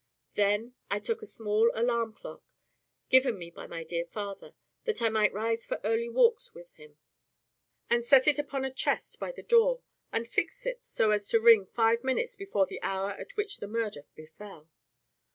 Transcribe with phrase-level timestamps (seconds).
[0.33, 2.41] Then I took a small alarum clock,
[3.11, 6.97] given me by dear father, that I might rise for early walks with him,
[7.87, 11.39] and set it upon a chest by the door, and fixed it so as to
[11.39, 14.71] ring five minutes before the hour at which the murder befell.